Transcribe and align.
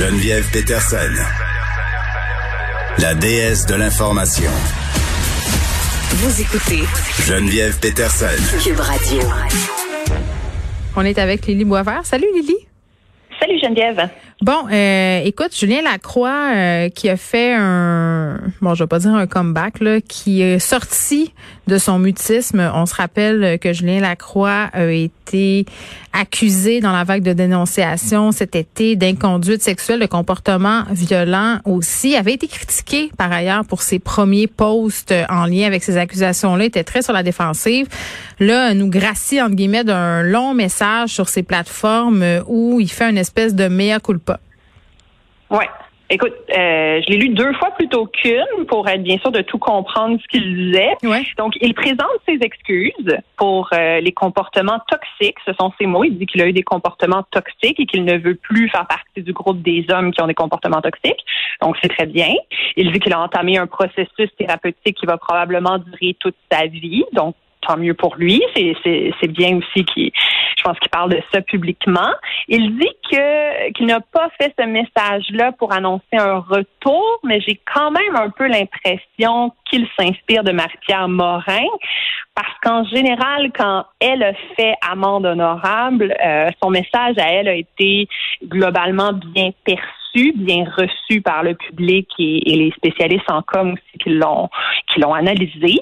Geneviève 0.00 0.50
Peterson, 0.50 1.12
la 3.00 3.14
déesse 3.14 3.66
de 3.66 3.74
l'information. 3.74 4.50
Vous 6.12 6.40
écoutez 6.40 6.84
Geneviève 7.26 7.78
Peterson. 7.80 8.58
Cube 8.64 8.80
Radio. 8.80 9.20
On 10.96 11.04
est 11.04 11.18
avec 11.18 11.46
Lily 11.46 11.66
Boisvert. 11.66 12.06
Salut 12.06 12.28
Lily. 12.34 12.56
Salut 13.38 13.58
Geneviève. 13.60 14.08
Bon, 14.40 14.66
euh, 14.72 15.20
écoute, 15.22 15.54
Julien 15.54 15.82
Lacroix 15.82 16.50
euh, 16.54 16.88
qui 16.88 17.10
a 17.10 17.18
fait 17.18 17.52
un, 17.52 18.40
bon, 18.62 18.74
je 18.74 18.84
vais 18.84 18.88
pas 18.88 19.00
dire 19.00 19.14
un 19.14 19.26
comeback 19.26 19.80
là, 19.80 20.00
qui 20.00 20.40
est 20.40 20.58
sorti 20.58 21.34
de 21.70 21.78
son 21.78 21.98
mutisme. 21.98 22.70
On 22.74 22.84
se 22.84 22.94
rappelle 22.94 23.58
que 23.60 23.72
Julien 23.72 24.00
Lacroix 24.00 24.68
a 24.72 24.84
été 24.86 25.64
accusé 26.12 26.80
dans 26.80 26.92
la 26.92 27.04
vague 27.04 27.22
de 27.22 27.32
dénonciation 27.32 28.32
cet 28.32 28.56
été 28.56 28.96
d'inconduite 28.96 29.62
sexuelle, 29.62 30.00
de 30.00 30.06
comportement 30.06 30.82
violent 30.90 31.60
aussi. 31.64 32.16
avait 32.16 32.34
été 32.34 32.48
critiqué 32.48 33.10
par 33.16 33.30
ailleurs 33.32 33.64
pour 33.64 33.82
ses 33.82 34.00
premiers 34.00 34.48
posts 34.48 35.14
en 35.28 35.46
lien 35.46 35.66
avec 35.66 35.84
ces 35.84 35.96
accusations-là. 35.96 36.64
était 36.64 36.84
très 36.84 37.02
sur 37.02 37.12
la 37.12 37.22
défensive. 37.22 37.86
Là, 38.40 38.74
nous 38.74 38.88
gracie 38.88 39.40
entre 39.40 39.54
guillemets 39.54 39.84
d'un 39.84 40.22
long 40.22 40.52
message 40.52 41.10
sur 41.10 41.28
ses 41.28 41.44
plateformes 41.44 42.24
où 42.48 42.80
il 42.80 42.90
fait 42.90 43.08
une 43.08 43.18
espèce 43.18 43.54
de 43.54 43.68
mea 43.68 44.00
culpa 44.00 44.40
Ouais. 45.50 45.68
Écoute, 46.12 46.32
euh, 46.50 47.00
je 47.00 47.12
l'ai 47.12 47.18
lu 47.18 47.28
deux 47.28 47.52
fois 47.54 47.70
plutôt 47.70 48.06
qu'une 48.06 48.66
pour 48.66 48.88
être 48.88 49.02
bien 49.02 49.16
sûr 49.18 49.30
de 49.30 49.42
tout 49.42 49.58
comprendre 49.58 50.18
ce 50.20 50.26
qu'il 50.26 50.56
disait. 50.56 50.96
Ouais. 51.04 51.22
Donc, 51.38 51.54
il 51.60 51.72
présente 51.72 52.08
ses 52.28 52.38
excuses 52.40 53.16
pour 53.36 53.68
euh, 53.72 54.00
les 54.00 54.10
comportements 54.10 54.80
toxiques. 54.88 55.36
Ce 55.46 55.52
sont 55.52 55.72
ses 55.78 55.86
mots. 55.86 56.02
Il 56.02 56.18
dit 56.18 56.26
qu'il 56.26 56.42
a 56.42 56.48
eu 56.48 56.52
des 56.52 56.64
comportements 56.64 57.22
toxiques 57.30 57.78
et 57.78 57.86
qu'il 57.86 58.04
ne 58.04 58.18
veut 58.18 58.34
plus 58.34 58.68
faire 58.70 58.88
partie 58.88 59.22
du 59.22 59.32
groupe 59.32 59.62
des 59.62 59.86
hommes 59.92 60.10
qui 60.10 60.20
ont 60.20 60.26
des 60.26 60.34
comportements 60.34 60.80
toxiques. 60.80 61.24
Donc, 61.62 61.76
c'est 61.80 61.88
très 61.88 62.06
bien. 62.06 62.34
Il 62.76 62.90
dit 62.90 62.98
qu'il 62.98 63.12
a 63.12 63.20
entamé 63.20 63.56
un 63.56 63.68
processus 63.68 64.30
thérapeutique 64.36 64.96
qui 64.96 65.06
va 65.06 65.16
probablement 65.16 65.78
durer 65.78 66.16
toute 66.18 66.36
sa 66.50 66.66
vie. 66.66 67.04
Donc, 67.12 67.36
tant 67.66 67.76
mieux 67.76 67.94
pour 67.94 68.16
lui. 68.16 68.42
C'est 68.56 69.28
bien 69.28 69.58
aussi 69.58 69.84
qu'il 69.84 70.10
je 70.60 70.64
pense 70.64 70.78
qu'il 70.78 70.90
parle 70.90 71.10
de 71.10 71.22
ça 71.32 71.40
publiquement. 71.40 72.12
Il 72.48 72.78
dit 72.78 72.92
que 73.10 73.72
qu'il 73.72 73.86
n'a 73.86 74.00
pas 74.00 74.28
fait 74.40 74.52
ce 74.58 74.66
message-là 74.66 75.52
pour 75.52 75.72
annoncer 75.72 76.16
un 76.16 76.38
retour, 76.38 77.20
mais 77.24 77.40
j'ai 77.40 77.58
quand 77.72 77.90
même 77.90 78.16
un 78.16 78.30
peu 78.30 78.46
l'impression 78.46 79.52
qu'il 79.68 79.86
s'inspire 79.98 80.44
de 80.44 80.52
Marie-Pierre 80.52 81.08
Morin, 81.08 81.66
parce 82.34 82.52
qu'en 82.62 82.84
général, 82.84 83.50
quand 83.56 83.86
elle 84.00 84.22
a 84.22 84.34
fait 84.56 84.74
amende 84.88 85.26
honorable, 85.26 86.14
euh, 86.24 86.50
son 86.62 86.70
message 86.70 87.16
à 87.18 87.32
elle 87.32 87.48
a 87.48 87.54
été 87.54 88.08
globalement 88.44 89.12
bien 89.12 89.50
perçu 89.64 90.00
bien 90.34 90.64
reçu 90.76 91.20
par 91.20 91.42
le 91.42 91.54
public 91.54 92.08
et, 92.18 92.40
les 92.44 92.72
spécialistes 92.72 93.30
en 93.30 93.42
com 93.42 93.72
aussi 93.72 93.98
qui 94.02 94.10
l'ont 94.10 94.48
qui 94.92 95.00
l'ont 95.00 95.14
analysé. 95.14 95.80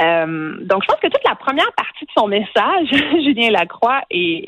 Euh, 0.00 0.56
donc, 0.62 0.82
je 0.82 0.88
pense 0.88 1.00
que 1.00 1.08
toute 1.08 1.24
la 1.24 1.34
première 1.34 1.72
partie 1.76 2.04
de 2.04 2.10
son 2.16 2.26
message, 2.26 2.88
Julien 3.24 3.50
Lacroix, 3.50 4.02
est, 4.10 4.44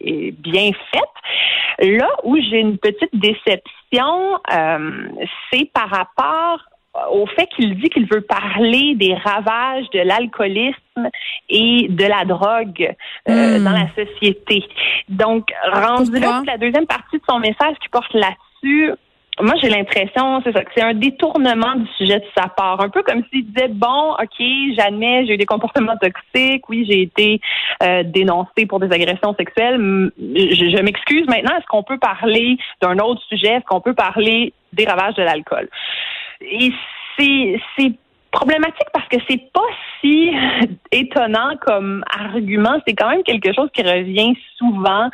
est, 0.00 0.30
bien 0.38 0.70
faite. 0.92 1.88
Là 1.98 2.08
où 2.24 2.36
j'ai 2.36 2.60
une 2.60 2.78
petite 2.78 3.14
déception, 3.14 4.38
euh, 4.52 5.08
c'est 5.50 5.70
par 5.72 5.90
rapport 5.90 6.60
au 7.10 7.26
fait 7.26 7.46
qu'il 7.54 7.78
dit 7.78 7.88
qu'il 7.90 8.06
veut 8.06 8.22
parler 8.22 8.94
des 8.94 9.14
ravages 9.14 9.88
de 9.92 10.00
l'alcoolisme 10.00 11.10
et 11.48 11.88
de 11.90 12.04
la 12.04 12.24
drogue 12.24 12.94
euh, 13.28 13.58
hmm. 13.58 13.64
dans 13.64 13.72
la 13.72 13.88
société. 13.94 14.64
Donc, 15.08 15.48
rendu 15.72 16.18
là, 16.18 16.42
la 16.46 16.56
deuxième 16.56 16.86
partie 16.86 17.18
de 17.18 17.22
son 17.28 17.38
message 17.38 17.76
qui 17.82 17.88
porte 17.90 18.12
là-dessus, 18.14 18.92
moi, 19.40 19.54
j'ai 19.60 19.68
l'impression, 19.68 20.40
c'est 20.42 20.52
ça, 20.52 20.64
que 20.64 20.70
c'est 20.74 20.82
un 20.82 20.94
détournement 20.94 21.74
du 21.76 21.86
sujet 21.98 22.20
de 22.20 22.24
sa 22.36 22.48
part. 22.48 22.80
Un 22.80 22.88
peu 22.88 23.02
comme 23.02 23.22
s'il 23.30 23.46
disait, 23.46 23.68
bon, 23.68 24.12
OK, 24.12 24.46
j'admets, 24.76 25.26
j'ai 25.26 25.34
eu 25.34 25.36
des 25.36 25.46
comportements 25.46 25.96
toxiques, 25.96 26.68
oui, 26.68 26.86
j'ai 26.88 27.02
été 27.02 27.40
euh, 27.82 28.02
dénoncé 28.02 28.66
pour 28.66 28.80
des 28.80 28.90
agressions 28.92 29.34
sexuelles. 29.34 29.76
Je, 30.18 30.76
je 30.76 30.82
m'excuse 30.82 31.26
maintenant, 31.28 31.56
est-ce 31.58 31.66
qu'on 31.66 31.82
peut 31.82 31.98
parler 31.98 32.56
d'un 32.80 32.98
autre 32.98 33.22
sujet? 33.28 33.48
Est-ce 33.48 33.64
qu'on 33.66 33.80
peut 33.80 33.94
parler 33.94 34.54
des 34.72 34.86
ravages 34.86 35.14
de 35.14 35.22
l'alcool? 35.22 35.68
Et 36.40 36.72
c'est 37.18 37.92
problématique 38.30 38.88
parce 38.92 39.08
que 39.08 39.16
c'est 39.28 39.50
pas 39.52 39.60
si 40.00 40.30
étonnant 40.92 41.56
comme 41.64 42.04
argument. 42.10 42.80
C'est 42.86 42.94
quand 42.94 43.08
même 43.08 43.22
quelque 43.22 43.52
chose 43.54 43.68
qui 43.72 43.82
revient 43.82 44.34
souvent 44.58 45.08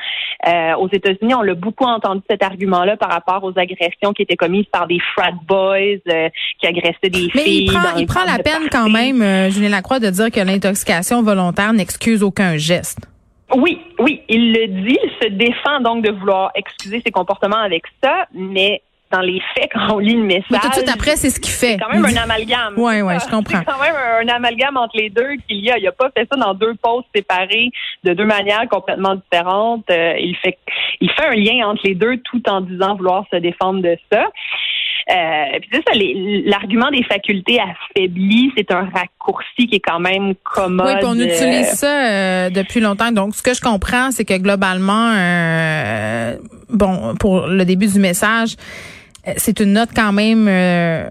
euh, 0.47 0.75
aux 0.77 0.89
États-Unis. 0.89 1.35
On 1.35 1.43
l'a 1.43 1.55
beaucoup 1.55 1.85
entendu 1.85 2.23
cet 2.29 2.43
argument-là 2.43 2.97
par 2.97 3.11
rapport 3.11 3.45
aux 3.45 3.57
agressions 3.59 4.13
qui 4.13 4.23
étaient 4.23 4.37
commises 4.37 4.67
par 4.73 4.87
des 4.87 4.99
frat 5.15 5.33
boys 5.47 5.77
euh, 6.09 6.29
qui 6.61 6.67
agressaient 6.67 7.11
des 7.11 7.31
Mais 7.35 7.43
filles. 7.43 7.67
Mais 7.69 7.73
il 7.73 7.73
prend, 7.73 7.97
il 7.99 8.07
prend 8.07 8.25
la 8.25 8.43
peine 8.43 8.69
quand 8.71 8.89
même, 8.89 9.23
euh, 9.23 9.51
Julien 9.51 9.71
Lacroix, 9.71 10.01
de 10.01 10.11
dire 10.11 10.31
que 10.31 10.41
l'intoxication 10.41 11.23
volontaire 11.23 11.73
n'excuse 11.73 12.23
aucun 12.23 12.57
geste. 12.57 13.09
Oui, 13.55 13.81
oui, 13.99 14.23
il 14.29 14.53
le 14.53 14.67
dit. 14.67 14.99
Il 15.03 15.11
se 15.23 15.29
défend 15.29 15.81
donc 15.81 16.05
de 16.05 16.11
vouloir 16.11 16.51
excuser 16.55 17.03
ses 17.05 17.13
comportements 17.13 17.59
avec 17.59 17.85
ça, 18.03 18.27
mais 18.33 18.83
dans 19.13 19.21
les 19.21 19.41
faits, 19.55 19.71
quand 19.73 19.95
on 19.95 19.99
lit 19.99 20.17
le 20.17 20.25
message. 20.25 20.47
Mais 20.51 20.59
tout 20.59 20.69
de 20.69 20.75
suite 20.75 20.91
après, 20.93 21.17
c'est 21.17 21.31
ce 21.31 21.39
qu'il 21.39 21.53
fait. 21.53 21.73
C'est 21.73 21.79
quand 21.79 21.93
même 21.93 22.05
un 22.05 22.23
amalgame. 22.23 22.75
Oui, 22.77 23.01
oui, 23.03 23.15
je 23.23 23.31
comprends. 23.31 23.59
C'est 23.59 23.65
quand 23.65 23.81
même 23.81 23.95
un, 23.95 24.29
amalgame 24.35 24.77
entre 24.77 24.97
les 24.97 25.11
deux 25.11 25.37
qu'il 25.47 25.59
y 25.59 25.71
a. 25.71 25.79
Il 25.79 25.85
n'a 25.85 25.93
pas 25.93 26.11
fait 26.17 26.27
ça 26.31 26.39
dans 26.39 26.55
deux 26.55 26.75
postes 26.83 27.09
séparés 27.15 27.71
de 28.05 28.15
deux 28.15 28.25
manières 28.25 28.67
complètement 28.71 29.15
différentes. 29.17 29.85
Euh, 29.91 30.15
il 30.19 30.37
fait, 30.37 30.59
il 31.01 31.11
fait 31.11 31.27
un 31.27 31.35
lien 31.35 31.69
entre 31.69 31.83
les 31.85 31.95
deux 31.95 32.19
tout 32.19 32.43
en 32.49 32.61
disant 32.61 32.97
vouloir 32.97 33.25
se 33.31 33.37
défendre 33.37 33.83
de 33.83 33.97
ça. 34.11 34.25
Euh, 35.11 35.59
puis 35.61 35.71
c'est 35.73 35.83
ça, 35.87 35.99
l'argument 36.45 36.91
des 36.91 37.03
facultés 37.03 37.59
affaiblies, 37.61 38.53
c'est 38.57 38.71
un 38.71 38.89
raccourci 38.95 39.67
qui 39.67 39.77
est 39.77 39.81
quand 39.81 39.99
même 39.99 40.35
commode. 40.45 40.87
Oui, 40.87 40.95
puis 40.97 41.07
on 41.07 41.15
utilise 41.15 41.71
ça 41.71 41.87
euh, 41.87 42.51
depuis 42.51 42.81
longtemps. 42.81 43.11
Donc, 43.11 43.35
ce 43.35 43.43
que 43.43 43.55
je 43.55 43.61
comprends, 43.61 44.11
c'est 44.13 44.25
que 44.25 44.39
globalement, 44.39 45.13
euh, 45.17 46.37
bon, 46.71 47.15
pour 47.19 47.49
le 47.49 47.65
début 47.65 47.89
du 47.89 47.99
message, 47.99 48.57
c'est 49.37 49.61
une 49.61 49.73
note 49.73 49.91
quand 49.95 50.13
même 50.13 50.47
euh, 50.49 51.09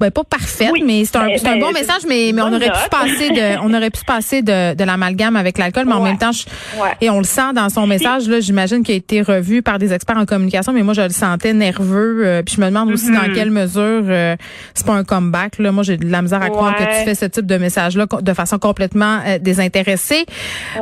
ben, 0.00 0.10
pas 0.10 0.24
parfaite, 0.24 0.72
mais 0.84 1.04
c'est 1.04 1.16
un, 1.16 1.26
ben, 1.26 1.46
un, 1.46 1.58
bon 1.58 1.66
ben, 1.66 1.80
message, 1.80 2.02
mais, 2.08 2.32
mais 2.34 2.42
on 2.42 2.52
aurait 2.52 2.70
pu 2.70 2.88
passer 2.90 3.30
de, 3.30 3.60
on 3.62 3.72
aurait 3.72 3.90
pu 3.90 4.04
passer 4.04 4.42
de, 4.42 4.74
de 4.74 4.84
l'amalgame 4.84 5.36
avec 5.36 5.58
l'alcool, 5.58 5.84
mais 5.86 5.94
en 5.94 6.02
même 6.02 6.18
temps, 6.18 6.30
et 7.00 7.10
on 7.10 7.18
le 7.18 7.24
sent 7.24 7.52
dans 7.54 7.68
son 7.68 7.86
message 7.86 8.28
là, 8.28 8.40
j'imagine 8.40 8.82
qu'il 8.82 8.94
a 8.94 8.98
été 8.98 9.22
revu 9.22 9.62
par 9.62 9.78
des 9.78 9.92
experts 9.92 10.18
en 10.18 10.26
communication, 10.26 10.72
mais 10.72 10.82
moi 10.82 10.94
je 10.94 11.02
le 11.02 11.10
sentais 11.10 11.52
nerveux, 11.52 12.26
euh, 12.26 12.42
puis 12.42 12.56
je 12.56 12.60
me 12.60 12.66
demande 12.66 12.90
aussi 12.90 13.10
dans 13.10 13.20
mm-hmm. 13.20 13.34
quelle 13.34 13.50
mesure 13.50 14.04
euh, 14.08 14.36
c'est 14.74 14.86
pas 14.86 14.94
un 14.94 15.04
comeback 15.04 15.58
là. 15.58 15.72
Moi 15.72 15.82
j'ai 15.82 15.96
de 15.96 16.10
la 16.10 16.22
misère 16.22 16.42
à 16.42 16.50
croire 16.50 16.74
que 16.76 16.82
tu 16.82 17.04
fais 17.04 17.14
ce 17.14 17.26
type 17.26 17.46
de 17.46 17.56
message 17.56 17.96
là 17.96 18.06
de 18.20 18.32
façon 18.32 18.58
complètement 18.58 19.20
euh, 19.26 19.38
désintéressée. 19.38 20.26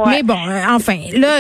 Mais 0.07 0.23
bon, 0.23 0.39
enfin 0.69 0.97
là. 1.13 1.39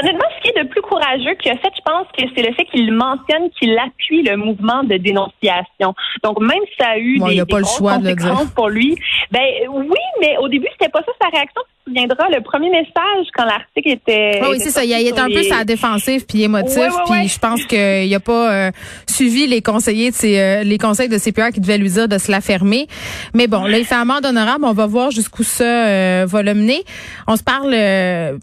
honnêtement, 0.00 0.24
de 0.62 0.68
plus 0.68 0.82
courageux 0.82 1.34
qu'il 1.40 1.52
a 1.52 1.56
fait, 1.56 1.70
je 1.76 1.82
pense 1.84 2.06
que 2.16 2.22
c'est 2.34 2.42
le 2.42 2.54
fait 2.54 2.64
qu'il 2.66 2.92
mentionne 2.92 3.50
qu'il 3.58 3.76
appuie 3.78 4.22
le 4.22 4.36
mouvement 4.36 4.82
de 4.84 4.96
dénonciation. 4.96 5.94
Donc 6.22 6.40
même 6.40 6.64
si 6.76 6.82
a 6.82 6.98
eu 6.98 7.18
des, 7.18 7.44
pas 7.44 7.58
le 7.58 7.64
choix 7.64 7.98
de 7.98 8.14
pour 8.54 8.68
lui. 8.68 8.96
Ben 9.30 9.44
oui, 9.70 9.98
mais 10.20 10.36
au 10.38 10.48
début, 10.48 10.66
c'était 10.72 10.90
pas 10.90 11.00
ça 11.00 11.12
sa 11.20 11.28
réaction 11.28 11.62
souviendras, 11.88 12.28
le 12.28 12.42
premier 12.42 12.70
message 12.70 13.26
quand 13.34 13.44
l'article 13.44 13.90
était. 13.90 14.40
oui, 14.48 14.58
c'est 14.60 14.70
ça. 14.70 14.84
Il 14.84 14.92
est 14.92 15.18
un 15.18 15.28
peu 15.28 15.42
sa 15.42 15.64
défensive 15.64 16.26
puis 16.26 16.42
émotif. 16.42 16.92
puis 17.06 17.28
je 17.28 17.38
pense 17.38 17.64
qu'il 17.64 18.14
a 18.14 18.20
pas 18.20 18.52
euh, 18.52 18.70
suivi 19.06 19.46
les 19.46 19.62
conseillers 19.62 20.10
de 20.10 20.14
ses, 20.14 20.38
euh, 20.38 20.62
les 20.62 20.78
conseils 20.78 21.08
de 21.08 21.18
CPR 21.18 21.50
qui 21.52 21.60
devaient 21.60 21.78
lui 21.78 21.90
dire 21.90 22.08
de 22.08 22.18
se 22.18 22.30
la 22.30 22.40
fermer. 22.40 22.86
Mais 23.34 23.46
bon, 23.46 23.64
là, 23.64 23.78
il 23.78 23.84
fait 23.84 23.94
amende 23.94 24.24
honorable. 24.26 24.64
On 24.64 24.72
va 24.72 24.86
voir 24.86 25.10
jusqu'où 25.10 25.42
ça 25.42 25.64
euh, 25.64 26.26
va 26.28 26.42
le 26.42 26.54
mener. 26.54 26.82
On 27.26 27.36
se 27.36 27.42
parle, 27.42 27.74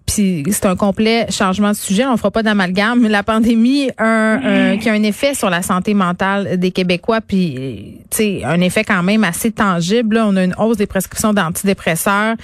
puis 0.06 0.44
c'est 0.52 0.66
un 0.66 0.76
complet 0.76 1.28
changement 1.30 1.72
de 1.72 1.76
sujet. 1.76 2.05
On 2.12 2.18
fera 2.18 2.32
pas 2.32 2.44
d'amalgame. 2.44 3.08
La 3.08 3.24
pandémie 3.24 3.90
un, 3.98 4.78
qui 4.78 4.90
a 4.90 4.94
un 4.94 5.04
effet 5.04 5.34
sur 5.34 5.50
la 5.50 5.62
santé 5.62 5.94
mentale 5.94 6.58
des 6.58 6.72
Québécois, 6.72 7.22
puis 7.22 8.00
un 8.44 8.62
effet 8.62 8.84
quand 8.84 9.04
même 9.04 9.24
assez 9.24 9.52
tangible. 9.52 10.22
On 10.24 10.36
a 10.36 10.44
une 10.44 10.56
hausse 10.58 10.78
des 10.78 10.88
prescriptions 10.88 11.34
d'antidépresseurs, 11.34 12.36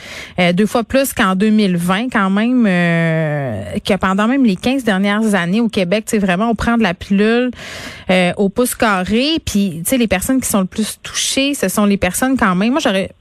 deux 0.53 0.65
fois 0.65 0.83
plus 0.83 1.13
qu'en 1.13 1.35
2020 1.35 2.09
quand 2.12 2.30
même, 2.30 2.65
euh, 2.68 3.63
que 3.85 3.95
pendant 3.95 4.27
même 4.27 4.44
les 4.44 4.56
15 4.56 4.83
dernières 4.83 5.35
années 5.35 5.62
au 5.62 5.69
Québec, 5.69 6.06
tu 6.07 6.18
vraiment 6.18 6.50
on 6.50 6.56
prend 6.56 6.77
de 6.77 6.83
la 6.83 6.94
pilule 6.94 7.51
euh, 8.09 8.33
au 8.38 8.50
pouce 8.50 8.75
carré, 8.75 9.38
puis 9.45 9.81
tu 9.83 9.89
sais 9.89 9.97
les 9.97 10.07
personnes 10.07 10.41
qui 10.41 10.50
sont 10.50 10.62
le 10.62 10.65
plus 10.65 11.00
touchées, 11.01 11.53
ce 11.53 11.68
sont 11.68 11.85
les 11.85 11.97
personnes 11.97 12.38
quand 12.38 12.56
même. 12.56 12.71
Moi 12.71 12.80
j'aurais 12.81 13.12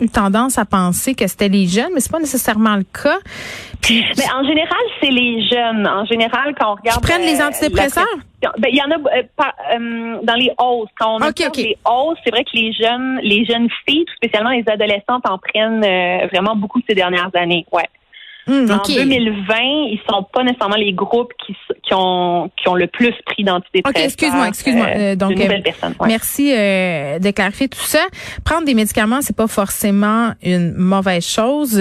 eu 0.00 0.08
tendance 0.08 0.58
à 0.58 0.64
penser 0.64 1.14
que 1.14 1.26
c'était 1.26 1.48
les 1.48 1.66
jeunes, 1.66 1.90
mais 1.94 2.00
c'est 2.00 2.12
pas 2.12 2.18
nécessairement 2.18 2.76
le 2.76 2.84
cas. 2.84 3.18
mais 3.90 4.30
en 4.34 4.44
général, 4.44 4.82
c'est 5.00 5.10
les 5.10 5.46
jeunes. 5.48 5.86
En 5.86 6.04
général, 6.04 6.54
quand 6.58 6.72
on 6.72 6.74
regarde. 6.76 7.00
Qui 7.00 7.06
prennent 7.06 7.22
les 7.22 7.40
euh, 7.40 7.46
antidépresseurs? 7.46 8.04
Ben, 8.58 8.68
il 8.70 8.76
y 8.76 8.82
en 8.82 8.90
a 8.90 8.98
euh, 8.98 10.18
dans 10.22 10.34
les 10.34 10.50
hausses. 10.58 10.90
Quand 10.98 11.14
on 11.14 11.16
regarde 11.16 11.56
les 11.56 11.76
hausses, 11.84 12.18
c'est 12.24 12.30
vrai 12.30 12.44
que 12.44 12.50
les 12.54 12.72
jeunes, 12.72 13.18
les 13.22 13.44
jeunes 13.44 13.68
filles, 13.86 14.04
tout 14.04 14.14
spécialement 14.16 14.50
les 14.50 14.64
adolescentes, 14.68 15.28
en 15.28 15.38
prennent 15.38 15.80
vraiment 16.28 16.56
beaucoup 16.56 16.80
ces 16.88 16.94
dernières 16.94 17.30
années. 17.34 17.66
Ouais. 17.72 17.88
Hmm, 18.48 18.70
en 18.70 18.78
2020, 18.78 19.54
ils 19.90 20.00
sont 20.08 20.22
pas 20.32 20.44
nécessairement 20.44 20.76
les 20.76 20.92
groupes 20.92 21.32
qui, 21.44 21.52
qui 21.82 21.94
ont 21.94 22.48
qui 22.56 22.68
ont 22.68 22.76
le 22.76 22.86
plus 22.86 23.12
pris 23.24 23.42
d'antidépresseurs. 23.42 24.00
OK, 24.00 24.04
excuse-moi, 24.04 24.46
excuse-moi. 24.46 24.86
Euh, 24.86 24.98
euh, 24.98 25.16
donc 25.16 25.32
euh, 25.40 25.48
merci 26.06 26.52
euh, 26.52 27.18
de 27.18 27.30
clarifier 27.32 27.68
tout 27.68 27.80
ça. 27.80 28.06
Prendre 28.44 28.64
des 28.64 28.74
médicaments, 28.74 29.18
c'est 29.20 29.34
pas 29.34 29.48
forcément 29.48 30.32
une 30.44 30.74
mauvaise 30.74 31.26
chose. 31.26 31.72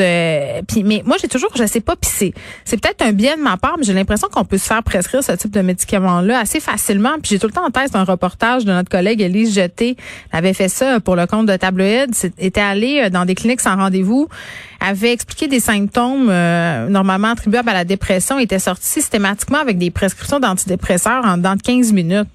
puis 0.67 0.83
mais 0.83 1.03
moi 1.05 1.17
j'ai 1.21 1.27
toujours 1.27 1.51
je 1.55 1.65
sais 1.67 1.81
pas 1.81 1.95
pisser. 1.95 2.33
C'est 2.63 2.81
peut-être 2.81 3.03
un 3.03 3.13
bien 3.13 3.37
de 3.37 3.41
ma 3.43 3.57
part, 3.57 3.75
mais 3.77 3.83
j'ai 3.83 3.93
l'impression 3.93 4.27
qu'on 4.27 4.45
peut 4.45 4.57
se 4.57 4.65
faire 4.65 4.81
prescrire 4.81 5.23
ce 5.23 5.33
type 5.33 5.51
de 5.51 5.61
médicaments 5.61 6.21
là 6.21 6.39
assez 6.39 6.59
facilement. 6.59 7.13
Puis 7.21 7.29
j'ai 7.31 7.39
tout 7.39 7.47
le 7.47 7.53
temps 7.53 7.65
en 7.65 7.71
tête 7.71 7.95
un 7.95 8.05
reportage 8.05 8.65
de 8.65 8.71
notre 8.71 8.89
collègue 8.89 9.21
Elise 9.21 9.53
Jeté, 9.53 9.97
elle 10.31 10.39
avait 10.39 10.53
fait 10.53 10.69
ça 10.69 10.99
pour 10.99 11.15
le 11.15 11.27
compte 11.27 11.45
de 11.45 11.55
Tabloïd, 11.55 12.09
était 12.39 12.59
allée 12.59 13.11
dans 13.11 13.25
des 13.25 13.35
cliniques 13.35 13.61
sans 13.61 13.75
rendez-vous 13.75 14.27
avait 14.79 15.13
expliqué 15.13 15.47
des 15.47 15.59
symptômes 15.59 16.29
euh, 16.55 16.87
normalement 16.89 17.29
attribuables 17.29 17.69
à 17.69 17.73
la 17.73 17.85
dépression, 17.85 18.39
était 18.39 18.59
sorti 18.59 18.85
systématiquement 18.85 19.59
avec 19.59 19.77
des 19.77 19.91
prescriptions 19.91 20.39
d'antidépresseurs 20.39 21.25
en 21.25 21.37
dedans 21.37 21.55
de 21.55 21.61
15 21.61 21.93
minutes. 21.93 22.27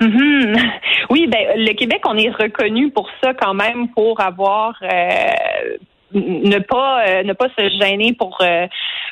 Mm-hmm. 0.00 0.70
Oui, 1.10 1.26
ben 1.26 1.40
le 1.56 1.72
Québec, 1.72 2.02
on 2.06 2.16
est 2.16 2.30
reconnu 2.30 2.92
pour 2.92 3.08
ça 3.20 3.34
quand 3.34 3.52
même, 3.52 3.88
pour 3.88 4.20
avoir 4.20 4.74
euh, 4.80 5.76
ne 6.12 6.58
pas 6.58 7.06
euh, 7.06 7.22
ne 7.22 7.32
pas 7.32 7.48
se 7.56 7.68
gêner 7.80 8.12
pour 8.12 8.38
euh, 8.40 8.66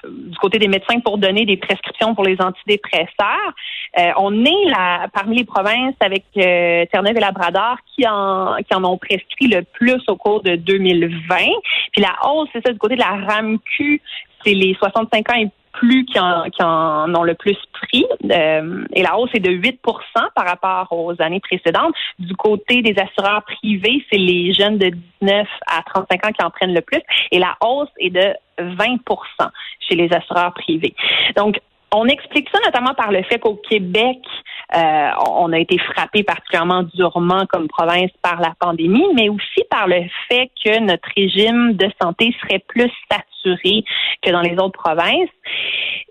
du 0.05 0.37
côté 0.39 0.59
des 0.59 0.69
médecins 0.69 1.01
pour 1.01 1.19
donner 1.19 1.45
des 1.45 1.57
prescriptions 1.57 2.15
pour 2.15 2.25
les 2.25 2.37
antidépresseurs. 2.41 3.53
Euh, 3.99 4.11
on 4.17 4.45
est 4.45 4.65
là 4.67 5.09
parmi 5.13 5.39
les 5.39 5.45
provinces 5.45 5.95
avec 6.01 6.25
Terre-Neuve 6.35 7.17
et 7.17 7.21
Labrador 7.21 7.77
qui 7.95 8.07
en 8.07 8.57
qui 8.57 8.75
en 8.75 8.85
ont 8.85 8.99
prescrit 8.99 9.49
le 9.49 9.63
plus 9.63 10.03
au 10.09 10.17
cours 10.17 10.43
de 10.43 10.57
2020. 10.57 11.37
Puis 11.93 12.03
la 12.03 12.15
hausse, 12.29 12.49
c'est 12.53 12.67
ça 12.67 12.73
du 12.73 12.79
côté 12.79 12.95
de 12.95 13.01
la 13.01 13.27
RAMQ, 13.27 14.01
c'est 14.45 14.55
les 14.55 14.75
65 14.75 15.31
ans 15.31 15.37
et 15.39 15.49
plus 15.79 16.05
qui 16.05 16.19
en, 16.19 17.15
ont 17.15 17.23
le 17.23 17.35
plus 17.35 17.57
pris. 17.73 18.05
Euh, 18.31 18.85
et 18.93 19.03
la 19.03 19.19
hausse 19.19 19.31
est 19.35 19.41
de 19.41 19.51
8 19.51 19.81
par 20.35 20.47
rapport 20.47 20.89
aux 20.91 21.15
années 21.21 21.41
précédentes. 21.41 21.95
Du 22.19 22.35
côté 22.35 22.83
des 22.83 22.95
assureurs 23.01 23.43
privés, 23.45 24.05
c'est 24.11 24.19
les 24.19 24.53
jeunes 24.53 24.79
de 24.79 24.91
19 25.23 25.47
à 25.67 25.83
35 25.83 26.27
ans 26.27 26.33
qui 26.33 26.45
en 26.45 26.51
prennent 26.51 26.75
le 26.75 26.81
plus. 26.81 27.01
Et 27.31 27.39
la 27.39 27.57
hausse 27.63 27.91
est 27.99 28.11
de 28.11 28.35
20% 28.59 28.99
chez 29.89 29.95
les 29.95 30.13
assureurs 30.13 30.53
privés. 30.53 30.95
Donc, 31.37 31.59
on 31.95 32.07
explique 32.07 32.49
ça 32.53 32.59
notamment 32.65 32.95
par 32.95 33.13
le 33.13 33.23
fait 33.23 33.39
qu'au 33.39 33.55
Québec, 33.55 34.19
euh, 34.77 35.11
on 35.31 35.53
a 35.53 35.59
été 35.59 35.79
frappé 35.79 36.23
particulièrement 36.23 36.83
durement 36.95 37.47
comme 37.47 37.69
province 37.69 38.11
par 38.21 38.41
la 38.41 38.53
pandémie, 38.61 39.07
mais 39.15 39.31
aussi 39.31 39.65
par 39.71 39.89
le 39.89 40.03
fait 40.29 40.51
que 40.63 40.81
notre 40.81 41.09
régime 41.17 41.73
de 41.75 41.89
santé 42.01 42.35
serait 42.43 42.63
plus 42.69 42.91
que 43.45 44.31
dans 44.31 44.41
les 44.41 44.55
autres 44.55 44.79
provinces. 44.79 45.31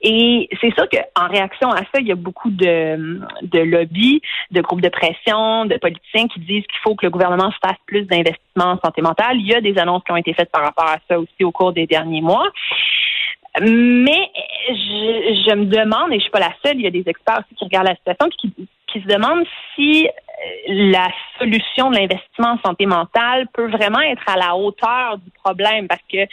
Et 0.02 0.48
c'est 0.62 0.74
sûr 0.76 0.88
qu'en 0.90 1.28
réaction 1.28 1.72
à 1.72 1.80
ça, 1.80 2.00
il 2.00 2.08
y 2.08 2.12
a 2.12 2.16
beaucoup 2.16 2.52
de, 2.52 3.20
de 3.42 3.60
lobbies, 3.60 4.22
de 4.52 4.62
groupes 4.62 4.82
de 4.82 4.90
pression, 4.90 5.66
de 5.66 5.76
politiciens 5.78 6.28
qui 6.28 6.40
disent 6.42 6.66
qu'il 6.68 6.80
faut 6.84 6.96
que 6.96 7.06
le 7.06 7.10
gouvernement 7.10 7.52
fasse 7.64 7.78
plus 7.88 8.04
d'investissements 8.04 8.74
en 8.74 8.80
santé 8.80 9.02
mentale. 9.02 9.38
Il 9.38 9.48
y 9.48 9.56
a 9.56 9.62
des 9.62 9.78
annonces 9.78 10.04
qui 10.04 10.12
ont 10.12 10.18
été 10.18 10.34
faites 10.34 10.52
par 10.52 10.64
rapport 10.64 10.88
à 10.88 10.98
ça 11.08 11.20
aussi 11.20 11.44
au 11.44 11.52
cours 11.52 11.74
des 11.74 11.88
derniers 11.88 12.22
mois. 12.22 12.48
Mais 13.60 14.30
je, 14.70 15.56
me 15.56 15.66
demande, 15.66 16.12
et 16.12 16.18
je 16.18 16.22
suis 16.22 16.32
pas 16.32 16.40
la 16.40 16.54
seule, 16.64 16.76
il 16.76 16.82
y 16.82 16.88
a 16.88 16.92
des 16.92 17.04
experts 17.08 17.40
aussi 17.40 17.56
qui 17.56 17.66
regardent 17.66 17.88
la 17.88 17.96
situation 17.96 18.30
qui, 18.38 18.54
qui 18.86 19.02
se 19.02 19.08
demandent 19.08 19.46
si 19.76 20.08
euh, 20.08 20.92
la 20.92 21.08
solution 21.38 21.90
de 21.90 21.98
l'investissement 21.98 22.54
en 22.54 22.60
santé 22.66 22.86
mentale 22.86 23.48
peut 23.54 23.70
vraiment 23.70 24.02
être 24.02 24.24
à 24.28 24.38
la 24.38 24.56
hauteur 24.56 25.18
du 25.18 25.30
problème 25.44 25.88
parce 25.88 26.02
que 26.12 26.28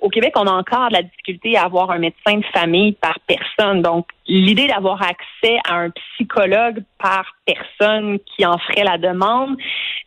au 0.00 0.08
Québec, 0.08 0.34
on 0.36 0.46
a 0.46 0.52
encore 0.52 0.88
de 0.88 0.94
la 0.94 1.02
difficulté 1.02 1.56
à 1.56 1.64
avoir 1.64 1.90
un 1.90 1.98
médecin 1.98 2.36
de 2.36 2.44
famille 2.52 2.92
par 2.92 3.18
personne. 3.26 3.80
Donc, 3.80 4.06
l'idée 4.26 4.66
d'avoir 4.66 5.00
accès 5.02 5.58
à 5.68 5.76
un 5.76 5.90
psychologue 5.90 6.82
par 6.98 7.24
personne 7.46 8.18
qui 8.20 8.44
en 8.44 8.58
ferait 8.58 8.84
la 8.84 8.98
demande, 8.98 9.56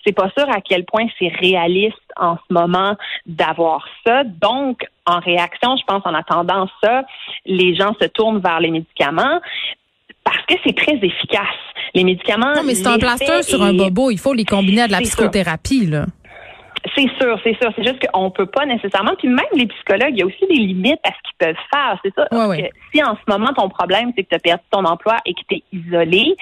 c'est 0.05 0.13
pas 0.13 0.29
sûr 0.37 0.47
à 0.49 0.61
quel 0.61 0.85
point 0.85 1.07
c'est 1.17 1.29
réaliste 1.39 1.97
en 2.17 2.35
ce 2.35 2.53
moment 2.53 2.95
d'avoir 3.25 3.87
ça. 4.05 4.23
Donc, 4.23 4.85
en 5.05 5.19
réaction, 5.19 5.75
je 5.75 5.83
pense 5.85 6.03
en 6.05 6.13
attendant 6.13 6.67
ça, 6.83 7.03
les 7.45 7.75
gens 7.75 7.95
se 7.99 8.07
tournent 8.07 8.39
vers 8.39 8.59
les 8.59 8.71
médicaments 8.71 9.39
parce 10.23 10.45
que 10.45 10.55
c'est 10.63 10.75
très 10.75 10.95
efficace. 11.01 11.57
Les 11.93 12.03
médicaments. 12.03 12.53
Non, 12.55 12.63
mais 12.65 12.75
c'est 12.75 12.87
un 12.87 12.97
plaster 12.97 13.43
sur 13.43 13.61
un 13.63 13.73
bobo. 13.73 14.11
Il 14.11 14.19
faut 14.19 14.33
les 14.33 14.45
combiner 14.45 14.83
à 14.83 14.87
de 14.87 14.91
la 14.91 14.99
psychothérapie, 15.01 15.85
là. 15.85 16.05
C'est 16.95 17.09
sûr, 17.19 17.37
c'est 17.43 17.57
sûr. 17.61 17.71
C'est 17.75 17.83
juste 17.83 17.99
qu'on 18.07 18.31
peut 18.31 18.45
pas 18.45 18.65
nécessairement. 18.65 19.11
Puis 19.17 19.27
même 19.27 19.45
les 19.53 19.67
psychologues, 19.67 20.11
il 20.11 20.19
y 20.19 20.23
a 20.23 20.25
aussi 20.25 20.47
des 20.49 20.55
limites 20.55 20.99
à 21.03 21.09
ce 21.09 21.29
qu'ils 21.29 21.37
peuvent 21.37 21.55
faire. 21.73 21.99
C'est 22.03 22.13
ça. 22.15 22.27
Si 22.93 23.03
en 23.03 23.15
ce 23.15 23.21
moment 23.31 23.53
ton 23.53 23.69
problème 23.69 24.11
c'est 24.15 24.23
que 24.23 24.29
tu 24.29 24.35
as 24.35 24.39
perdu 24.39 24.63
ton 24.71 24.85
emploi 24.85 25.17
et 25.25 25.33
que 25.33 25.41
tu 25.49 25.55
es 25.55 25.63
isolé, 25.73 26.35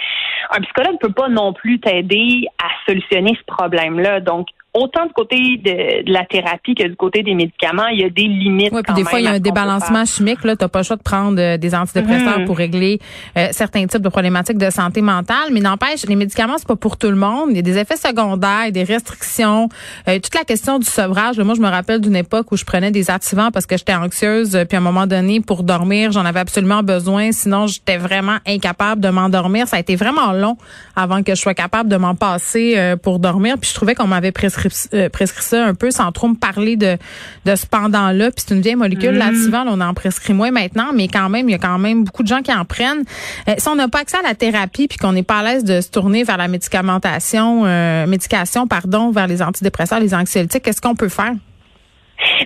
un 0.51 0.61
psychologue 0.61 0.94
ne 0.94 1.07
peut 1.07 1.13
pas 1.13 1.27
non 1.27 1.53
plus 1.53 1.79
t'aider 1.79 2.45
à 2.63 2.69
solutionner 2.85 3.35
ce 3.35 3.44
problème-là. 3.45 4.19
Donc 4.19 4.47
autant 4.77 5.06
du 5.06 5.13
côté 5.13 5.57
de, 5.57 6.12
la 6.12 6.25
thérapie 6.25 6.75
que 6.75 6.88
du 6.88 6.95
côté 6.95 7.24
des 7.24 7.33
médicaments, 7.33 7.88
il 7.88 8.01
y 8.01 8.03
a 8.03 8.09
des 8.09 8.24
limites. 8.24 8.71
Oui, 8.71 8.81
puis 8.83 8.94
des 8.94 9.03
fois, 9.03 9.19
il 9.19 9.25
y 9.25 9.27
a 9.27 9.31
un 9.31 9.39
débalancement 9.39 10.06
chimique. 10.06 10.44
Là, 10.44 10.56
t'as 10.56 10.68
pas 10.68 10.79
le 10.79 10.83
choix 10.83 10.95
de 10.95 11.01
prendre 11.01 11.39
euh, 11.39 11.57
des 11.57 11.74
antidépresseurs 11.74 12.39
mm-hmm. 12.39 12.45
pour 12.45 12.57
régler 12.57 13.00
euh, 13.38 13.47
certains 13.51 13.85
types 13.88 14.01
de 14.01 14.09
problématiques 14.09 14.57
de 14.57 14.69
santé 14.69 15.01
mentale. 15.01 15.50
Mais 15.51 15.59
n'empêche, 15.59 16.06
les 16.06 16.15
médicaments, 16.15 16.56
c'est 16.57 16.68
pas 16.68 16.75
pour 16.75 16.97
tout 16.97 17.09
le 17.09 17.15
monde. 17.15 17.50
Il 17.51 17.56
y 17.56 17.59
a 17.59 17.63
des 17.63 17.77
effets 17.77 17.97
secondaires, 17.97 18.71
des 18.71 18.83
restrictions. 18.83 19.69
Euh, 20.07 20.19
toute 20.19 20.35
la 20.35 20.44
question 20.44 20.80
du 20.80 20.85
sevrage. 20.85 21.39
moi, 21.39 21.56
je 21.56 21.62
me 21.62 21.69
rappelle 21.69 22.01
d'une 22.01 22.15
époque 22.15 22.51
où 22.51 22.57
je 22.57 22.65
prenais 22.65 22.91
des 22.91 23.09
activants 23.09 23.51
parce 23.51 23.65
que 23.65 23.77
j'étais 23.77 23.95
anxieuse. 23.95 24.51
Puis 24.69 24.75
à 24.75 24.80
un 24.80 24.83
moment 24.83 25.07
donné, 25.07 25.41
pour 25.41 25.63
dormir, 25.63 26.12
j'en 26.12 26.25
avais 26.25 26.39
absolument 26.39 26.83
besoin. 26.83 27.31
Sinon, 27.31 27.68
j'étais 27.68 27.97
vraiment 27.97 28.38
incapable 28.45 29.01
de 29.01 29.09
m'endormir. 29.09 29.68
Ça 29.68 29.77
a 29.77 29.80
été 29.80 29.95
vraiment 29.95 30.31
long 30.33 30.57
avant 30.95 31.23
que 31.23 31.33
je 31.35 31.41
sois 31.41 31.53
capable 31.53 31.89
de 31.89 31.97
m'en 31.97 32.15
passer 32.15 32.95
pour 33.01 33.19
dormir. 33.19 33.56
Puis 33.59 33.69
je 33.69 33.75
trouvais 33.75 33.95
qu'on 33.95 34.07
m'avait 34.07 34.31
prescrit 34.31 34.67
euh, 34.94 35.10
prescrit, 35.10 35.44
ça 35.44 35.66
un 35.66 35.74
peu 35.74 35.92
sans 35.92 36.12
trop 36.12 36.28
me 36.28 36.36
parler 36.36 36.75
de, 36.75 36.98
de 37.46 37.56
ce 37.56 37.66
pendant-là. 37.66 38.31
Puis 38.31 38.46
c'est 38.48 38.54
une 38.54 38.62
vieille 38.62 38.75
molécule. 38.75 39.18
Mm. 39.18 39.68
on 39.68 39.81
en 39.81 39.94
prescrit 39.94 40.34
moins 40.34 40.52
maintenant, 40.52 40.92
mais 40.94 41.08
quand 41.08 41.30
même, 41.30 41.50
il 41.50 41.52
y 41.52 41.56
a 41.56 41.60
quand 41.60 41.80
même 41.80 42.04
beaucoup 42.04 42.24
de 42.24 42.28
gens 42.28 42.42
qui 42.42 42.54
en 42.54 42.66
prennent. 42.66 43.04
Euh, 43.48 43.54
si 43.58 43.68
on 43.68 43.75
n'a 43.75 43.88
pas 43.88 44.00
accès 44.00 44.18
à 44.18 44.22
la 44.22 44.36
thérapie 44.36 44.88
puis 44.88 44.98
qu'on 44.98 45.12
n'est 45.12 45.24
pas 45.24 45.40
à 45.40 45.44
l'aise 45.44 45.64
de 45.64 45.81
se 45.81 45.92
tourner 45.92 46.24
vers 46.24 46.38
la 46.38 46.48
médicamentation, 46.48 47.66
euh, 47.66 48.08
médication, 48.08 48.68
pardon, 48.68 49.12
vers 49.12 49.28
les 49.28 49.42
antidépresseurs, 49.42 50.00
les 50.00 50.14
anxiolytiques, 50.14 50.64
qu'est-ce 50.64 50.81
qu'on 50.81 50.96
peut 50.96 51.10
faire? 51.10 51.34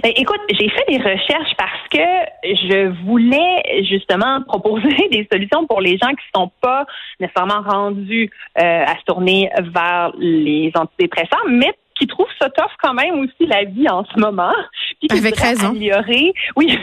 Ben, 0.04 0.12
écoute, 0.18 0.42
j'ai 0.50 0.68
fait 0.68 0.84
des 0.90 0.98
recherches 0.98 1.56
parce 1.58 1.88
que 1.90 1.98
je 2.44 3.06
voulais 3.06 3.84
justement 3.90 4.42
proposer 4.48 5.08
des 5.12 5.26
solutions 5.32 5.66
pour 5.66 5.80
les 5.80 5.98
gens 5.98 6.10
qui 6.10 6.26
ne 6.36 6.42
sont 6.42 6.52
pas 6.62 6.86
nécessairement 7.22 7.62
rendus 7.62 8.30
à 8.56 8.94
se 9.00 9.04
tourner 9.06 9.50
vers 9.74 10.12
les 10.20 10.72
antidépresseurs, 10.75 11.46
mais 11.48 11.72
qui 12.01 12.08
trouvent 12.08 12.25
ça 12.41 12.50
tough 12.50 12.72
quand 12.81 12.96
même 12.96 13.20
aussi 13.20 13.46
la 13.46 13.63
vie 13.63 13.88
en 13.88 14.03
ce 14.05 14.20
moment. 14.20 14.53
Puis 15.00 15.08
qui 15.08 15.17
Avec 15.17 15.38
raison. 15.38 15.70
Améliorer, 15.70 16.34
oui, 16.55 16.75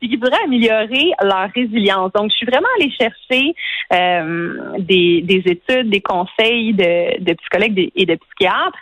puis 0.00 0.08
qui 0.08 0.16
voudraient 0.16 0.42
améliorer 0.44 1.12
leur 1.22 1.50
résilience. 1.54 2.12
Donc, 2.14 2.30
je 2.30 2.36
suis 2.36 2.46
vraiment 2.46 2.68
allée 2.78 2.90
chercher 2.90 3.54
euh, 3.92 4.78
des, 4.78 5.20
des 5.22 5.42
études, 5.46 5.90
des 5.90 6.00
conseils 6.00 6.72
de, 6.72 7.22
de 7.22 7.34
psychologues 7.34 7.90
et 7.94 8.06
de 8.06 8.14
psychiatres 8.14 8.78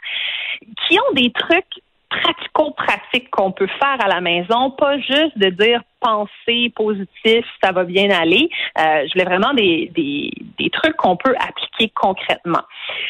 qui 0.86 0.98
ont 0.98 1.14
des 1.14 1.32
trucs 1.32 1.82
pratico-pratiques 2.08 3.30
qu'on 3.30 3.52
peut 3.52 3.66
faire 3.66 3.98
à 4.00 4.08
la 4.08 4.20
maison, 4.20 4.70
pas 4.70 4.98
juste 4.98 5.36
de 5.36 5.50
dire 5.50 5.82
penser 6.00 6.72
positif, 6.74 7.44
ça 7.62 7.72
va 7.72 7.84
bien 7.84 8.10
aller. 8.10 8.48
Euh, 8.78 9.06
je 9.06 9.12
voulais 9.12 9.24
vraiment 9.24 9.52
des, 9.54 9.90
des, 9.94 10.30
des 10.58 10.70
trucs 10.70 10.96
qu'on 10.96 11.16
peut 11.16 11.34
appliquer 11.38 11.92
concrètement. 11.94 12.62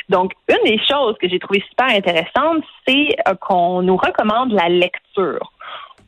Donc, 0.08 0.32
une 0.48 0.64
des 0.64 0.80
choses 0.88 1.16
que 1.20 1.28
j'ai 1.28 1.38
trouvé 1.38 1.62
super 1.68 1.88
intéressante, 1.88 2.64
c'est 2.86 3.16
euh, 3.28 3.34
qu'on 3.40 3.82
nous 3.82 3.96
recommande 3.96 4.52
la 4.52 4.68
lecture. 4.68 5.52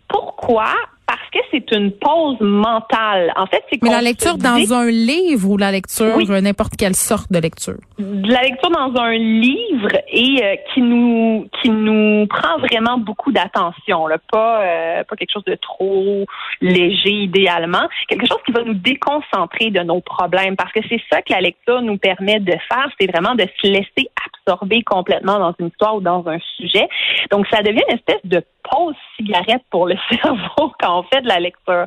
Pourquoi? 0.08 0.72
Parce 1.08 1.30
que 1.32 1.38
c'est 1.50 1.74
une 1.74 1.90
pause 1.92 2.36
mentale. 2.38 3.32
En 3.34 3.46
fait, 3.46 3.64
c'est 3.72 3.82
Mais 3.82 3.88
la 3.88 4.02
lecture 4.02 4.36
dans 4.36 4.74
un 4.74 4.90
livre 4.90 5.48
ou 5.48 5.56
la 5.56 5.72
lecture, 5.72 6.18
n'importe 6.42 6.76
quelle 6.76 6.94
sorte 6.94 7.32
de 7.32 7.38
lecture? 7.38 7.78
La 7.96 8.42
lecture 8.42 8.68
dans 8.68 8.92
un 9.00 9.14
livre 9.14 9.88
et 10.12 10.44
euh, 10.44 10.56
qui 10.74 10.82
nous 10.82 11.48
qui 11.62 11.70
nous 11.70 12.26
prend 12.26 12.58
vraiment 12.58 12.98
beaucoup 12.98 13.32
d'attention. 13.32 14.06
Pas, 14.30 14.62
euh, 14.62 15.04
pas 15.04 15.16
quelque 15.16 15.32
chose 15.32 15.44
de 15.44 15.54
trop 15.54 16.26
léger 16.60 17.10
idéalement. 17.10 17.88
Quelque 18.06 18.26
chose 18.26 18.38
qui 18.44 18.52
va 18.52 18.62
nous 18.62 18.74
déconcentrer 18.74 19.70
de 19.70 19.80
nos 19.80 20.02
problèmes. 20.02 20.56
Parce 20.56 20.72
que 20.72 20.80
c'est 20.90 21.00
ça 21.10 21.22
que 21.22 21.32
la 21.32 21.40
lecture 21.40 21.80
nous 21.80 21.96
permet 21.96 22.38
de 22.38 22.52
faire, 22.70 22.88
c'est 23.00 23.10
vraiment 23.10 23.34
de 23.34 23.46
se 23.62 23.66
laisser 23.66 24.10
absorber 24.26 24.82
complètement 24.82 25.38
dans 25.38 25.54
une 25.58 25.68
histoire 25.68 25.96
ou 25.96 26.00
dans 26.02 26.26
un 26.28 26.38
sujet. 26.56 26.86
Donc, 27.30 27.46
ça 27.50 27.62
devient 27.62 27.82
une 27.88 27.96
espèce 27.96 28.20
de 28.24 28.42
pause 28.70 28.94
cigarette 29.16 29.62
pour 29.70 29.86
le 29.86 29.96
cerveau 30.10 30.72
quand 30.80 30.97
on 30.98 31.02
fait 31.04 31.22
de 31.22 31.28
la 31.28 31.40
lecture. 31.40 31.86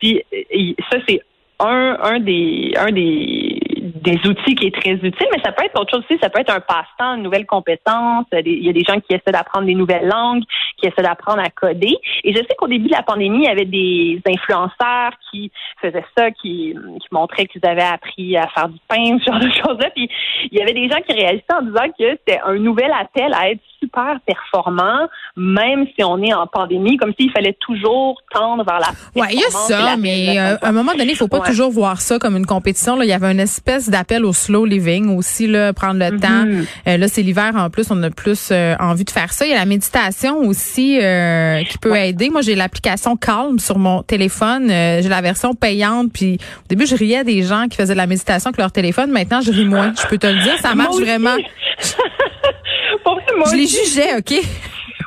Puis 0.00 0.22
ça, 0.90 0.98
c'est 1.08 1.20
un, 1.60 1.98
un 2.02 2.20
des 2.20 2.72
un 2.76 2.92
des, 2.92 3.58
des 3.80 4.18
outils 4.28 4.54
qui 4.54 4.66
est 4.66 4.74
très 4.74 4.92
utile, 4.92 5.26
mais 5.32 5.40
ça 5.44 5.52
peut 5.52 5.64
être 5.64 5.78
autre 5.80 5.90
chose 5.90 6.04
aussi. 6.08 6.18
Ça 6.22 6.30
peut 6.30 6.40
être 6.40 6.54
un 6.54 6.60
passe-temps, 6.60 7.16
une 7.16 7.22
nouvelle 7.22 7.46
compétence. 7.46 8.26
Il 8.32 8.64
y 8.64 8.68
a 8.68 8.72
des 8.72 8.84
gens 8.84 9.00
qui 9.00 9.14
essaient 9.14 9.32
d'apprendre 9.32 9.66
des 9.66 9.74
nouvelles 9.74 10.06
langues, 10.06 10.44
qui 10.76 10.86
essaient 10.86 11.02
d'apprendre 11.02 11.40
à 11.40 11.50
coder. 11.50 11.96
Et 12.24 12.32
je 12.32 12.38
sais 12.38 12.54
qu'au 12.56 12.68
début 12.68 12.88
de 12.88 12.92
la 12.92 13.02
pandémie, 13.02 13.44
il 13.44 13.44
y 13.44 13.48
avait 13.48 13.64
des 13.64 14.20
influenceurs 14.26 15.12
qui 15.30 15.50
faisaient 15.80 16.04
ça, 16.16 16.30
qui, 16.30 16.74
qui 16.74 17.08
montraient 17.10 17.46
qu'ils 17.46 17.64
avaient 17.66 17.82
appris 17.82 18.36
à 18.36 18.46
faire 18.48 18.68
du 18.68 18.78
pain, 18.88 19.18
ce 19.24 19.30
genre 19.30 19.40
de 19.40 19.50
choses-là. 19.50 19.90
Puis 19.94 20.08
il 20.50 20.58
y 20.58 20.62
avait 20.62 20.74
des 20.74 20.88
gens 20.88 21.00
qui 21.06 21.12
réagissaient 21.12 21.54
en 21.58 21.62
disant 21.62 21.88
que 21.98 22.10
c'était 22.10 22.40
un 22.44 22.54
nouvel 22.54 22.92
appel 22.92 23.32
à 23.34 23.50
être 23.50 23.60
performant, 24.26 25.08
même 25.36 25.86
si 25.94 26.04
on 26.04 26.22
est 26.22 26.32
en 26.32 26.46
pandémie, 26.46 26.96
comme 26.96 27.12
s'il 27.18 27.30
fallait 27.30 27.56
toujours 27.60 28.20
tendre 28.32 28.64
vers 28.64 28.80
la 28.80 28.88
Ouais, 29.20 29.28
il 29.32 29.40
y 29.40 29.44
a 29.44 29.50
ça, 29.50 29.96
mais 29.96 30.38
euh, 30.38 30.56
à 30.60 30.68
un 30.68 30.72
moment 30.72 30.92
donné, 30.92 31.12
il 31.12 31.16
faut 31.16 31.28
pas 31.28 31.40
toujours 31.40 31.70
voir 31.70 32.00
ça 32.00 32.18
comme 32.18 32.36
une 32.36 32.46
compétition. 32.46 32.96
Là, 32.96 33.04
il 33.04 33.10
y 33.10 33.12
avait 33.12 33.30
une 33.30 33.40
espèce 33.40 33.88
d'appel 33.88 34.24
au 34.24 34.32
slow 34.32 34.64
living 34.64 35.16
aussi, 35.16 35.46
là, 35.46 35.72
prendre 35.72 35.98
le 35.98 36.18
temps. 36.18 36.44
Mm-hmm. 36.44 36.66
Euh, 36.88 36.96
là, 36.96 37.08
c'est 37.08 37.22
l'hiver 37.22 37.52
en 37.56 37.70
plus, 37.70 37.90
on 37.90 38.02
a 38.02 38.10
plus 38.10 38.50
euh, 38.50 38.74
envie 38.80 39.04
de 39.04 39.10
faire 39.10 39.32
ça. 39.32 39.46
Il 39.46 39.50
y 39.50 39.54
a 39.54 39.58
la 39.58 39.66
méditation 39.66 40.38
aussi 40.38 40.98
qui 41.68 41.78
peut 41.78 41.96
aider. 41.96 42.30
Moi, 42.30 42.42
j'ai 42.42 42.54
l'application 42.54 43.16
Calm 43.16 43.58
sur 43.58 43.78
mon 43.78 44.02
téléphone. 44.02 44.68
j'ai 44.68 45.08
la 45.08 45.20
version 45.20 45.54
payante. 45.54 46.12
Puis 46.12 46.38
au 46.64 46.68
début, 46.68 46.86
je 46.86 46.94
riais 46.94 47.24
des 47.24 47.42
gens 47.42 47.66
qui 47.68 47.76
faisaient 47.76 47.94
de 47.94 47.98
la 47.98 48.06
méditation 48.06 48.48
avec 48.48 48.58
leur 48.58 48.72
téléphone. 48.72 49.10
Maintenant, 49.10 49.40
je 49.40 49.50
ris 49.50 49.64
moins. 49.64 49.92
Je 50.00 50.06
peux 50.06 50.18
te 50.18 50.26
le 50.26 50.42
dire, 50.42 50.58
ça 50.58 50.74
marche 50.74 50.96
vraiment. 50.96 51.36
je 53.46 53.56
les 53.56 53.66
jugeais, 53.66 54.16
OK? 54.16 54.32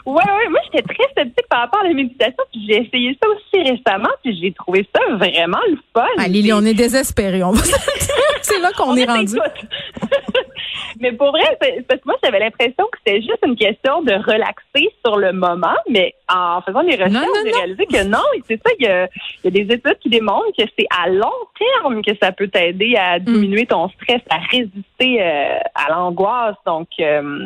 Ouais, 0.05 0.15
ouais, 0.15 0.49
moi 0.49 0.59
j'étais 0.65 0.81
très 0.81 1.07
sceptique 1.15 1.47
par 1.47 1.61
rapport 1.61 1.81
à 1.81 1.87
la 1.87 1.93
méditation, 1.93 2.43
puis 2.51 2.65
j'ai 2.67 2.81
essayé 2.81 3.17
ça 3.21 3.29
aussi 3.29 3.61
récemment, 3.69 4.09
puis 4.23 4.37
j'ai 4.41 4.51
trouvé 4.51 4.87
ça 4.95 5.15
vraiment 5.15 5.59
le 5.69 5.77
fun. 5.93 6.07
Ah, 6.17 6.27
Lily, 6.27 6.53
on 6.53 6.65
est 6.65 6.73
désespérés, 6.73 7.43
on 7.43 7.51
va 7.51 7.63
C'est 8.41 8.59
là 8.59 8.71
qu'on 8.75 8.95
est 8.95 9.05
rendu. 9.05 9.35
mais 10.99 11.11
pour 11.11 11.31
vrai, 11.31 11.57
parce 11.87 12.01
que 12.01 12.05
moi 12.05 12.15
j'avais 12.23 12.39
l'impression 12.39 12.85
que 12.91 12.97
c'était 13.05 13.21
juste 13.21 13.39
une 13.45 13.55
question 13.55 14.01
de 14.03 14.13
relaxer 14.13 14.89
sur 15.05 15.17
le 15.17 15.33
moment, 15.33 15.77
mais 15.89 16.13
en 16.33 16.61
faisant 16.61 16.83
des 16.83 16.95
recherches, 16.95 17.27
j'ai 17.45 17.51
réalisé 17.51 17.85
que 17.85 18.03
non, 18.03 18.23
c'est 18.47 18.59
ça, 18.65 18.71
il 18.79 18.85
y, 18.85 18.89
a, 18.89 19.07
il 19.43 19.45
y, 19.45 19.59
a, 19.59 19.65
des 19.65 19.73
études 19.73 19.97
qui 19.99 20.09
démontrent 20.09 20.51
que 20.57 20.63
c'est 20.77 20.87
à 20.89 21.09
long 21.09 21.29
terme 21.57 22.01
que 22.03 22.11
ça 22.21 22.31
peut 22.31 22.47
t'aider 22.47 22.95
à 22.95 23.19
mm. 23.19 23.23
diminuer 23.23 23.65
ton 23.65 23.89
stress, 23.89 24.21
à 24.29 24.37
résister 24.49 25.21
euh, 25.21 25.59
à 25.75 25.91
l'angoisse. 25.91 26.55
Donc, 26.65 26.87
euh, 26.99 27.45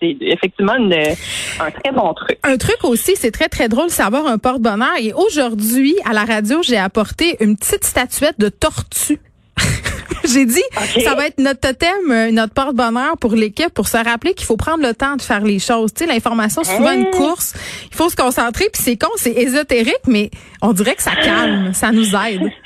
c'est 0.00 0.16
effectivement 0.20 0.76
une, 0.76 0.92
un 0.92 1.70
très 1.70 1.92
bon 1.92 2.12
truc. 2.14 2.38
Un 2.42 2.56
truc 2.56 2.84
aussi, 2.84 3.16
c'est 3.16 3.30
très, 3.30 3.48
très 3.48 3.68
drôle, 3.68 3.90
c'est 3.90 4.02
avoir 4.02 4.26
un 4.26 4.38
porte-bonheur. 4.38 4.96
Et 5.00 5.12
aujourd'hui, 5.12 5.94
à 6.04 6.12
la 6.12 6.24
radio, 6.24 6.62
j'ai 6.62 6.78
apporté 6.78 7.36
une 7.40 7.56
petite 7.56 7.84
statuette 7.84 8.38
de 8.38 8.48
tortue. 8.48 9.20
J'ai 10.32 10.44
dit, 10.44 10.62
ça 11.04 11.14
va 11.14 11.26
être 11.26 11.38
notre 11.38 11.60
totem, 11.60 12.10
euh, 12.10 12.30
notre 12.30 12.54
porte-bonheur 12.54 13.16
pour 13.18 13.34
l'équipe, 13.34 13.72
pour 13.74 13.88
se 13.88 13.96
rappeler 13.96 14.34
qu'il 14.34 14.46
faut 14.46 14.56
prendre 14.56 14.82
le 14.82 14.94
temps 14.94 15.16
de 15.16 15.22
faire 15.22 15.42
les 15.42 15.58
choses. 15.58 15.92
Tu 15.92 16.04
sais, 16.04 16.12
l'information, 16.12 16.62
c'est 16.64 16.76
souvent 16.76 16.92
une 16.92 17.10
course. 17.10 17.54
Il 17.90 17.96
faut 17.96 18.08
se 18.08 18.16
concentrer, 18.16 18.66
puis 18.72 18.82
c'est 18.82 18.96
con, 18.96 19.10
c'est 19.16 19.32
ésotérique, 19.32 20.02
mais 20.06 20.30
on 20.60 20.72
dirait 20.72 20.94
que 20.94 21.02
ça 21.02 21.12
calme, 21.16 21.72
ça 21.72 21.92
nous 21.92 22.14
aide. 22.14 22.50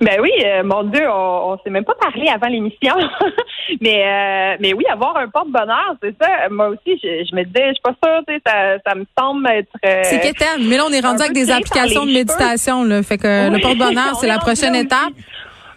Ben 0.00 0.18
oui, 0.20 0.30
euh, 0.44 0.62
mon 0.64 0.84
Dieu, 0.84 1.02
on, 1.08 1.52
on 1.52 1.58
s'est 1.64 1.70
même 1.70 1.84
pas 1.84 1.94
parlé 1.94 2.28
avant 2.28 2.46
l'émission. 2.48 2.94
mais 3.80 4.04
euh, 4.04 4.56
mais 4.60 4.72
oui, 4.72 4.84
avoir 4.90 5.16
un 5.16 5.28
porte-bonheur, 5.28 5.94
c'est 6.02 6.14
ça. 6.20 6.48
Moi 6.50 6.68
aussi, 6.68 7.00
je, 7.02 7.34
me 7.34 7.44
disais, 7.44 7.68
je 7.68 7.72
suis 7.72 7.82
pas 7.82 7.94
sûre, 8.02 8.22
tu 8.26 8.34
sais, 8.34 8.40
ça, 8.46 8.78
ça 8.86 8.94
me 8.94 9.04
semble 9.18 9.48
être. 9.50 9.72
Euh, 9.84 10.02
c'est 10.04 10.20
quétaine. 10.20 10.68
Mais 10.68 10.76
là, 10.76 10.84
on 10.88 10.92
est 10.92 11.00
rendu 11.00 11.22
avec 11.22 11.32
des 11.32 11.50
applications 11.50 12.06
de 12.06 12.12
méditation, 12.12 12.84
là. 12.84 13.02
Fait 13.02 13.18
que 13.18 13.50
le 13.50 13.60
porte-bonheur, 13.60 14.14
c'est 14.20 14.28
la 14.28 14.38
prochaine 14.38 14.74
étape. 14.74 15.12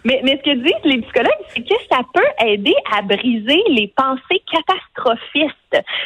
Mais, 0.04 0.20
mais 0.24 0.38
ce 0.38 0.50
que 0.50 0.56
disent 0.56 0.84
les 0.84 1.00
psychologues, 1.02 1.44
c'est 1.48 1.62
que 1.62 1.74
ça 1.90 2.00
peut 2.12 2.46
aider 2.46 2.74
à 2.92 3.02
briser 3.02 3.62
les 3.68 3.92
pensées 3.96 4.42
catastrophistes. 4.50 5.56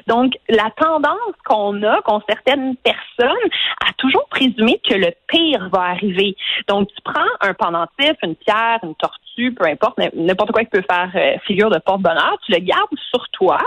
Donc, 0.06 0.34
la 0.48 0.70
tendance 0.76 1.34
qu'on 1.44 1.82
a, 1.82 2.02
qu'ont 2.02 2.22
certaines 2.28 2.76
personnes, 2.76 3.50
à 3.84 3.92
toujours 3.96 4.26
présumer 4.28 4.80
que 4.88 4.94
le 4.94 5.12
pire 5.28 5.68
va 5.72 5.82
arriver. 5.90 6.36
Donc, 6.68 6.88
tu 6.88 7.02
prends 7.02 7.30
un 7.40 7.54
pendentif, 7.54 8.12
une 8.22 8.36
pierre, 8.36 8.78
une 8.82 8.94
tortue, 8.96 9.25
peu 9.36 9.66
importe, 9.66 9.98
n'importe 10.14 10.52
quoi 10.52 10.62
qui 10.64 10.70
peut 10.70 10.84
faire 10.88 11.10
euh, 11.14 11.38
figure 11.46 11.70
de 11.70 11.78
porte-bonheur, 11.78 12.38
tu 12.44 12.52
le 12.52 12.58
gardes 12.58 12.88
sur 13.10 13.28
toi 13.30 13.58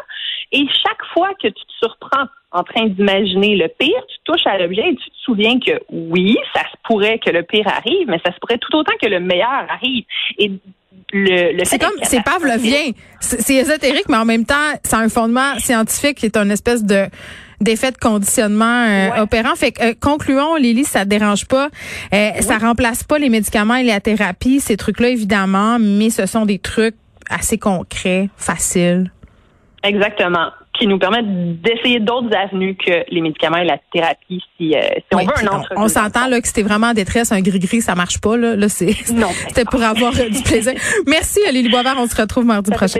et 0.51 0.65
chaque 0.83 1.05
fois 1.13 1.29
que 1.41 1.47
tu 1.47 1.53
te 1.65 1.71
surprends 1.79 2.25
en 2.51 2.63
train 2.63 2.87
d'imaginer 2.87 3.55
le 3.55 3.67
pire, 3.67 4.01
tu 4.07 4.17
touches 4.23 4.47
à 4.47 4.57
l'objet 4.57 4.89
et 4.89 4.95
tu 4.95 5.09
te 5.09 5.17
souviens 5.23 5.59
que 5.59 5.79
oui, 5.89 6.35
ça 6.55 6.61
se 6.61 6.75
pourrait 6.83 7.19
que 7.19 7.29
le 7.29 7.43
pire 7.43 7.67
arrive, 7.67 8.07
mais 8.07 8.19
ça 8.25 8.33
se 8.33 8.39
pourrait 8.39 8.57
tout 8.57 8.75
autant 8.75 8.93
que 8.99 9.07
le 9.07 9.19
meilleur 9.19 9.65
arrive. 9.69 10.05
Et 10.39 10.51
le, 11.13 11.57
le 11.57 11.65
c'est 11.65 11.79
comme 11.79 11.93
c'est 12.03 12.23
pavlovien 12.23 12.91
c'est 13.19 13.55
ésotérique 13.55 14.07
mais 14.09 14.17
en 14.17 14.25
même 14.25 14.45
temps 14.45 14.73
c'est 14.83 14.95
un 14.95 15.09
fondement 15.09 15.57
scientifique 15.57 16.17
qui 16.17 16.25
est 16.27 16.37
une 16.37 16.51
espèce 16.51 16.83
de 16.83 17.05
d'effet 17.61 17.91
de 17.91 17.97
conditionnement 17.97 18.85
euh, 18.87 19.21
opérant. 19.21 19.55
Fait 19.55 19.71
que, 19.71 19.83
euh, 19.83 19.93
concluons, 19.99 20.55
Lily, 20.55 20.83
ça 20.83 21.03
te 21.03 21.09
dérange 21.09 21.45
pas. 21.45 21.69
Euh, 22.13 22.31
Ça 22.41 22.57
remplace 22.57 23.03
pas 23.03 23.17
les 23.17 23.29
médicaments 23.29 23.75
et 23.75 23.83
la 23.83 23.99
thérapie, 23.99 24.59
ces 24.59 24.77
trucs-là, 24.77 25.09
évidemment, 25.09 25.77
mais 25.79 26.09
ce 26.09 26.25
sont 26.25 26.45
des 26.45 26.59
trucs 26.59 26.95
assez 27.29 27.57
concrets, 27.57 28.29
faciles. 28.37 29.11
Exactement 29.83 30.49
qui 30.79 30.87
nous 30.87 30.97
permettent 30.97 31.61
d'essayer 31.61 31.99
d'autres 31.99 32.33
avenues 32.35 32.75
que 32.75 33.03
les 33.09 33.21
médicaments 33.21 33.57
et 33.57 33.65
la 33.65 33.77
thérapie 33.91 34.41
si, 34.57 34.75
euh, 34.75 34.79
si 34.79 35.13
on 35.13 35.19
veut 35.19 35.33
un 35.43 35.47
entre 35.47 35.73
On, 35.75 35.87
s'entend 35.89 36.27
là 36.27 36.39
que 36.39 36.47
c'était 36.47 36.63
vraiment 36.63 36.87
en 36.87 36.93
détresse, 36.93 37.31
un 37.31 37.41
gris-gris, 37.41 37.81
ça 37.81 37.95
marche 37.95 38.21
pas. 38.21 38.37
Là, 38.37 38.55
là 38.55 38.69
c'est, 38.69 38.93
c'était 38.93 39.65
pour 39.65 39.83
avoir 39.83 40.13
du 40.13 40.41
plaisir. 40.41 40.73
Merci 41.05 41.39
Lily 41.51 41.69
Boisvert, 41.69 41.95
on 41.97 42.07
se 42.07 42.15
retrouve 42.15 42.45
mardi 42.45 42.71
prochain. 42.71 42.99